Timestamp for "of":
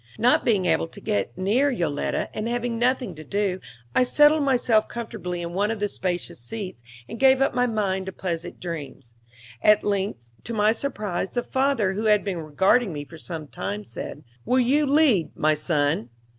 5.69-5.79